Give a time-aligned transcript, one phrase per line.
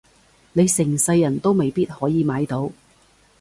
[0.53, 2.71] 你成世人都未必可以買到